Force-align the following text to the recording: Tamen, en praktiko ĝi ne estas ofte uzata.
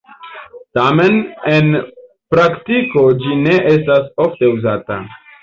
Tamen, 0.77 1.19
en 1.55 1.69
praktiko 2.37 3.05
ĝi 3.21 3.39
ne 3.43 3.55
estas 3.75 4.11
ofte 4.27 4.53
uzata. 4.57 5.01